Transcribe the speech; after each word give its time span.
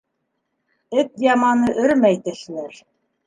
Эт 1.01 1.11
яманы 1.27 1.69
өрмәй 1.83 2.19
тешләр. 2.29 2.81